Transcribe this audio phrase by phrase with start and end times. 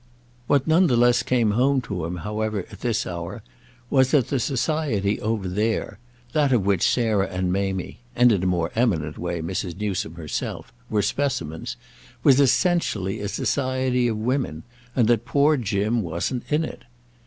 [0.47, 3.43] What none the less came home to him, however, at this hour,
[3.91, 5.99] was that the society over there,
[6.33, 9.77] that of which Sarah and Mamie—and, in a more eminent way, Mrs.
[9.77, 11.77] Newsome herself—were specimens,
[12.23, 14.63] was essentially a society of women,
[14.95, 16.85] and that poor Jim wasn't in it.